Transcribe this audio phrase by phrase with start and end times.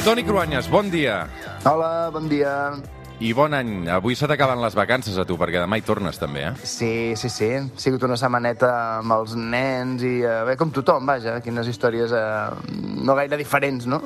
[0.00, 1.26] Toni Cruanyes, bon dia.
[1.68, 2.72] Hola, bon dia.
[3.20, 3.84] I bon any.
[3.92, 6.52] Avui se t'acaben les vacances a tu, perquè demà hi tornes també, eh?
[6.64, 7.50] Sí, sí, sí.
[7.60, 8.70] Ha sigut una setmaneta
[9.02, 10.14] amb els nens i...
[10.24, 12.72] Eh, bé, com tothom, vaja, quines històries eh,
[13.04, 14.00] no gaire diferents, no?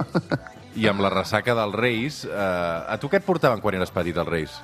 [0.75, 4.19] I amb la ressaca dels Reis, eh, a tu què et portaven quan eres petit,
[4.19, 4.59] els Reis?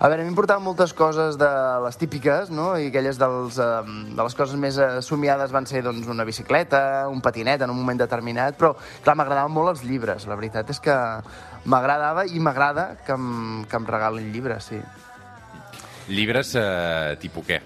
[0.00, 1.50] A veure, a mi em portaven moltes coses de
[1.84, 2.72] les típiques, no?
[2.80, 3.82] I aquelles dels, eh,
[4.16, 7.78] de les coses més eh, somiades van ser doncs, una bicicleta, un patinet en un
[7.78, 10.26] moment determinat, però, clar, m'agradaven molt els llibres.
[10.30, 10.96] La veritat és que
[11.70, 14.82] m'agradava i m'agrada que, em, que em regalin llibres, sí.
[16.10, 17.62] Llibres eh, tipus què?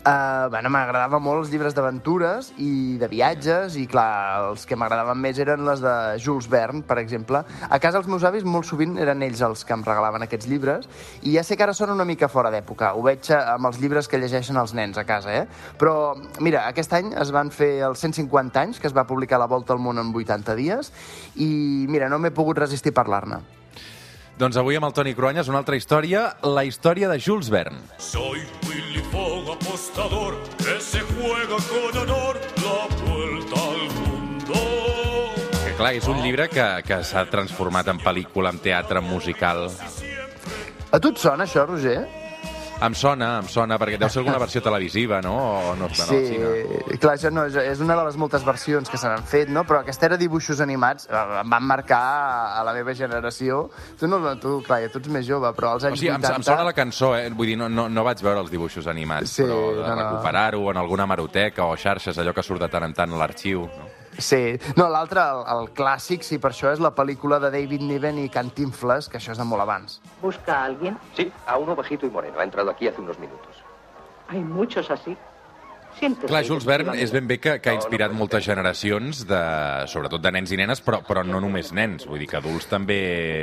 [0.00, 5.18] Uh, bueno, m'agradaven molt els llibres d'aventures i de viatges, i clar, els que m'agradaven
[5.20, 5.92] més eren les de
[6.24, 7.42] Jules Verne, per exemple.
[7.44, 10.88] A casa els meus avis molt sovint eren ells els que em regalaven aquests llibres,
[11.20, 14.08] i ja sé que ara són una mica fora d'època, ho veig amb els llibres
[14.08, 15.44] que llegeixen els nens a casa, eh?
[15.76, 19.50] Però, mira, aquest any es van fer els 150 anys, que es va publicar La
[19.52, 20.94] Volta al Món en 80 dies,
[21.36, 23.42] i mira, no m'he pogut resistir a parlar-ne.
[24.40, 27.84] Doncs avui amb el Toni Cruanyes una altra història, la història de Jules Verne.
[28.00, 28.99] Soy Willy
[29.80, 34.54] apostador, que se juega con honor la vuelta al mundo.
[35.64, 39.70] Que clar, és un llibre que, que s'ha transformat en pel·lícula, en teatre, en musical.
[40.90, 42.04] A tu et sona això, Roger?
[42.80, 45.34] Em sona, em sona, perquè deu ser alguna versió televisiva, no?
[45.36, 46.52] O no, sí, no,
[46.96, 49.66] clar, això no, és una de les moltes versions que se n'han fet, no?
[49.68, 52.00] Però aquesta era dibuixos animats, eh, em van marcar
[52.56, 53.66] a la meva generació.
[54.00, 56.32] Tu, no, tu clar, tu ets més jove, però als anys o sigui, 80...
[56.32, 57.28] Em, em sona la cançó, eh?
[57.30, 59.94] Vull dir, no, no, no vaig veure els dibuixos animats, sí, però no.
[60.00, 63.68] recuperar-ho en alguna maroteca o xarxes, allò que surt de tant en tant a l'arxiu,
[63.68, 63.99] no?
[64.20, 64.58] Sí.
[64.76, 68.28] No, l'altre, el, el clàssic, sí, per això és la pel·lícula de David Niven i
[68.32, 70.00] Cantinflas, que això és de molt abans.
[70.22, 70.98] ¿Busca a alguien?
[71.16, 72.38] Sí, a uno bajito y moreno.
[72.38, 73.64] Ha entrado aquí hace unos minutos.
[74.28, 75.16] Hay muchos así.
[75.98, 76.30] Siéntese.
[76.30, 79.42] Clar, Jules Verne és ben bé que, que ha inspirat moltes generacions, de,
[79.90, 82.06] sobretot de nens i nenes, però, però no només nens.
[82.08, 83.00] Vull dir que adults també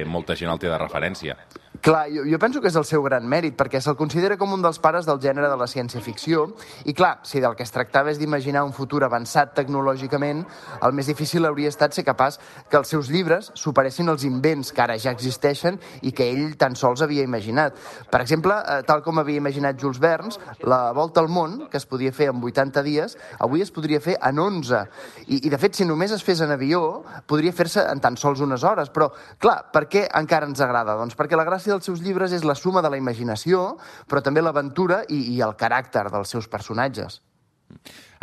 [0.07, 1.37] molta gent el té de referència.
[1.81, 4.63] Clar, jo, jo penso que és el seu gran mèrit, perquè se'l considera com un
[4.63, 6.47] dels pares del gènere de la ciència-ficció,
[6.89, 10.41] i clar, si del que es tractava és d'imaginar un futur avançat tecnològicament,
[10.81, 12.39] el més difícil hauria estat ser capaç
[12.71, 16.75] que els seus llibres superessin els invents que ara ja existeixen i que ell tan
[16.75, 17.77] sols havia imaginat.
[18.09, 20.33] Per exemple, eh, tal com havia imaginat Jules Verne,
[20.65, 24.17] la volta al món, que es podia fer en 80 dies, avui es podria fer
[24.21, 24.83] en 11.
[25.27, 28.41] I, i de fet, si només es fes en avió, podria fer-se en tan sols
[28.45, 28.91] unes hores.
[28.93, 29.09] Però,
[29.41, 30.97] clar, per què encara ens agrada?
[30.99, 33.73] Doncs perquè la gràcia dels seus llibres és la suma de la imaginació,
[34.07, 37.21] però també l'aventura i, i el caràcter dels seus personatges.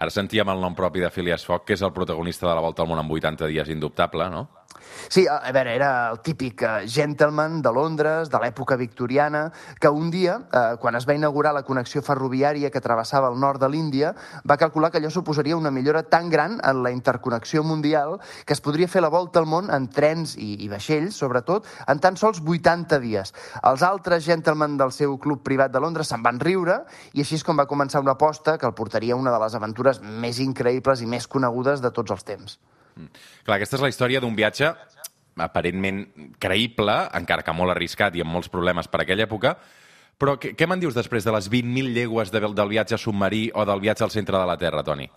[0.00, 2.82] Ara sentíem el nom propi de Phileas Fogg, que és el protagonista de la Volta
[2.82, 4.48] al Món en 80 dies indubtable, no?
[5.08, 9.44] Sí, a veure, era el típic uh, gentleman de Londres, de l'època victoriana,
[9.80, 13.62] que un dia, uh, quan es va inaugurar la connexió ferroviària que travessava el nord
[13.62, 14.14] de l'Índia,
[14.48, 18.60] va calcular que allò suposaria una millora tan gran en la interconnexió mundial que es
[18.64, 22.42] podria fer la volta al món en trens i, i vaixells, sobretot, en tan sols
[22.42, 23.34] 80 dies.
[23.62, 26.80] Els altres gentlemen del seu club privat de Londres se'n van riure
[27.12, 29.54] i així és com va començar una aposta que el portaria a una de les
[29.54, 32.58] aventures més increïbles i més conegudes de tots els temps.
[32.96, 33.22] Mm.
[33.46, 34.72] Clar, aquesta és la història d'un viatge
[35.44, 36.04] aparentment
[36.38, 39.56] creïble, encara que molt arriscat i amb molts problemes per aquella època,
[40.18, 43.64] però què, què me'n dius després de les 20.000 llegües de, del viatge submarí o
[43.66, 45.08] del viatge al centre de la Terra, Toni?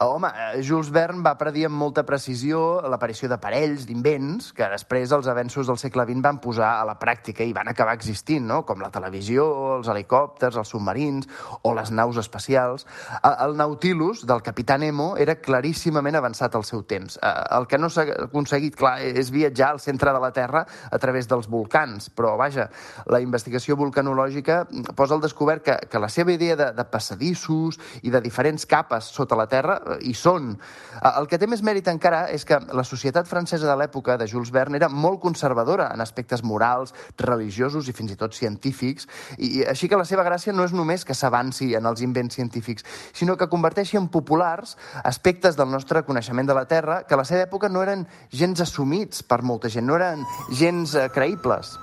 [0.00, 5.28] Home, eh, Jules Verne va predir amb molta precisió l'aparició d'aparells, d'invents, que després els
[5.28, 8.62] avenços del segle XX van posar a la pràctica i van acabar existint, no?
[8.66, 9.44] com la televisió,
[9.76, 11.28] els helicòpters, els submarins
[11.62, 12.86] o les naus espacials.
[13.30, 17.18] El Nautilus, del capità Nemo, era claríssimament avançat al seu temps.
[17.22, 21.28] El que no s'ha aconseguit, clar, és viatjar al centre de la Terra a través
[21.28, 22.70] dels volcans, però, vaja,
[23.10, 24.62] la investigació volcanològica
[24.96, 29.10] posa al descobert que, que la seva idea de, de passadissos i de diferents capes
[29.14, 29.69] sota la Terra
[30.00, 30.54] hi són.
[31.00, 34.52] El que té més mèrit encara és que la societat francesa de l'època de Jules
[34.54, 39.08] Verne era molt conservadora en aspectes morals, religiosos i fins i tot científics,
[39.38, 42.86] i així que la seva gràcia no és només que s'avanci en els invents científics,
[43.12, 47.28] sinó que converteixi en populars aspectes del nostre coneixement de la Terra que a la
[47.28, 51.78] seva època no eren gens assumits per molta gent, no eren gens eh, creïbles.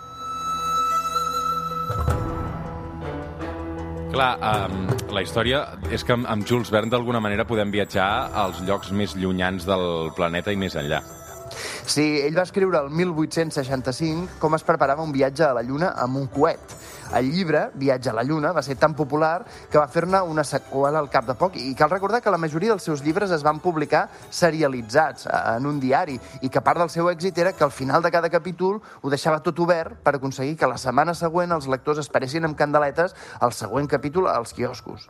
[4.17, 5.59] Clar, um, la història
[5.93, 10.09] és que amb, amb Jules Verne d'alguna manera podem viatjar als llocs més llunyans del
[10.17, 11.03] planeta i més enllà.
[11.53, 16.19] Sí, ell va escriure el 1865 com es preparava un viatge a la Lluna amb
[16.19, 16.77] un coet.
[17.15, 20.99] El llibre, Viatge a la Lluna, va ser tan popular que va fer-ne una seqüela
[20.99, 23.61] al cap de poc i cal recordar que la majoria dels seus llibres es van
[23.63, 28.03] publicar serialitzats en un diari i que part del seu èxit era que al final
[28.03, 32.03] de cada capítol ho deixava tot obert per aconseguir que la setmana següent els lectors
[32.03, 35.07] esperessin amb candeletes el següent capítol als quioscos.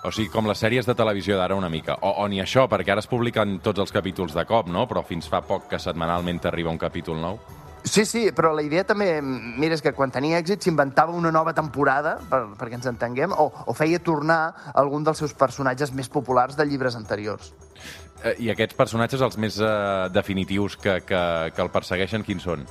[0.00, 1.98] O sigui, com les sèries de televisió d'ara una mica.
[2.00, 4.86] O, o ni això, perquè ara es publiquen tots els capítols de cop, no?
[4.88, 7.40] Però fins fa poc que setmanalment t'arriba un capítol nou.
[7.84, 11.54] Sí, sí, però la idea també, mira, és que quan tenia èxit s'inventava una nova
[11.56, 16.56] temporada, per, perquè ens entenguem, o, o feia tornar algun dels seus personatges més populars
[16.56, 17.54] de llibres anteriors.
[18.22, 19.72] Eh, I aquests personatges, els més eh,
[20.12, 21.24] definitius que, que,
[21.56, 22.68] que el persegueixen, quins són?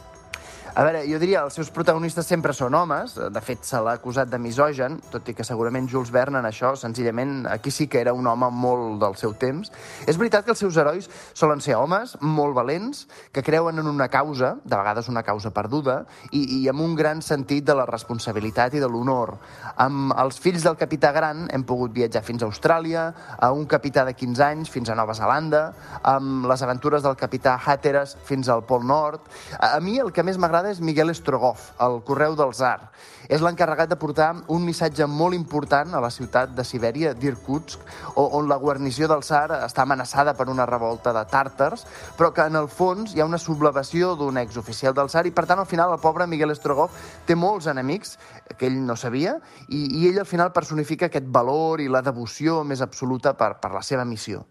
[0.76, 4.30] A veure, jo diria, els seus protagonistes sempre són homes, de fet se l'ha acusat
[4.30, 8.14] de misogen, tot i que segurament Jules Verne en això, senzillament, aquí sí que era
[8.14, 9.72] un home molt del seu temps.
[10.06, 14.10] És veritat que els seus herois solen ser homes molt valents, que creuen en una
[14.14, 18.78] causa, de vegades una causa perduda, i, i amb un gran sentit de la responsabilitat
[18.78, 19.36] i de l'honor.
[19.82, 23.08] Amb els fills del capità gran hem pogut viatjar fins a Austràlia,
[23.40, 25.66] a un capità de 15 anys fins a Nova Zelanda,
[26.04, 29.26] amb les aventures del capità Hatteras fins al Pol Nord.
[29.58, 32.90] A, a mi el que més m'agrada és Miguel Strogoff, el correu del Tsar.
[33.30, 37.80] És l'encarregat de portar un missatge molt important a la ciutat de Sibèria, d'Irkutsk,
[38.20, 41.86] on la guarnició del Tsar està amenaçada per una revolta de tàrtars,
[42.18, 45.46] però que en el fons hi ha una sublevació d'un exoficial del Tsar i, per
[45.46, 48.18] tant, al final el pobre Miguel Strogoff té molts enemics
[48.58, 49.38] que ell no sabia
[49.70, 53.72] i, i ell al final personifica aquest valor i la devoció més absoluta per, per
[53.78, 54.44] la seva missió.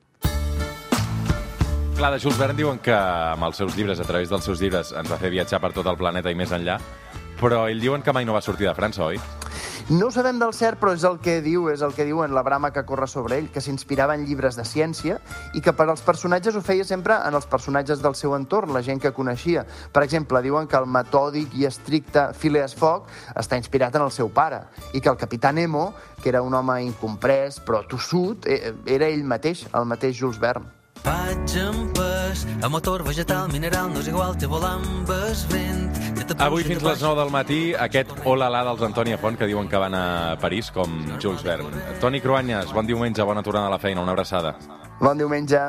[1.99, 4.93] Clar, de Jules Verne diuen que amb els seus llibres, a través dels seus llibres,
[4.95, 6.77] ens va fer viatjar per tot el planeta i més enllà,
[7.41, 9.19] però ell diuen que mai no va sortir de França, oi?
[9.91, 12.37] No ho sabem del cert, però és el que diu, és el que diu en
[12.37, 15.19] la brama que corre sobre ell, que s'inspirava en llibres de ciència
[15.59, 18.85] i que per als personatges ho feia sempre en els personatges del seu entorn, la
[18.87, 19.67] gent que coneixia.
[19.91, 24.31] Per exemple, diuen que el metòdic i estricte Phileas Fogg està inspirat en el seu
[24.31, 25.89] pare i que el capità Nemo,
[26.23, 30.78] que era un home incomprès però tossut, eh, era ell mateix, el mateix Jules Verne.
[31.05, 35.85] Vaig amb pes, a motor vegetal, mineral, no és igual, té volant amb el vent.
[36.45, 39.81] Avui fins de les 9 del matí, aquest hola-la dels Antònia Font, que diuen que
[39.81, 41.71] van a París, com Jules Verne.
[42.03, 44.57] Toni Cruanyes, bon diumenge, bona tornada a la feina, una abraçada.
[45.01, 45.61] Bon diumenge.